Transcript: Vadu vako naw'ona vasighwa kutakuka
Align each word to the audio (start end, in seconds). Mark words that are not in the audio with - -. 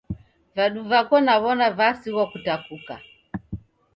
Vadu 0.55 0.81
vako 0.91 1.15
naw'ona 1.25 1.67
vasighwa 1.77 2.23
kutakuka 2.31 2.95